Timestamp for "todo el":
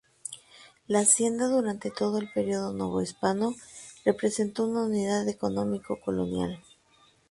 1.91-2.27